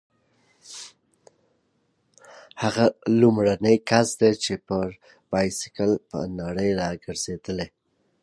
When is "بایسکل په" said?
5.31-6.19